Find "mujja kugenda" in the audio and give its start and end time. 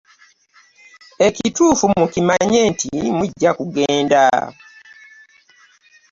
3.17-4.21